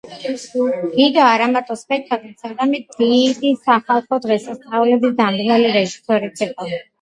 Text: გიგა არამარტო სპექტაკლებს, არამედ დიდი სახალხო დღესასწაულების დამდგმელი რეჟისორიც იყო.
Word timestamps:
გიგა 0.93 1.25
არამარტო 1.33 1.75
სპექტაკლებს, 1.81 2.45
არამედ 2.49 2.87
დიდი 3.03 3.51
სახალხო 3.67 4.19
დღესასწაულების 4.25 5.15
დამდგმელი 5.21 5.71
რეჟისორიც 5.77 6.45
იყო. 6.49 6.69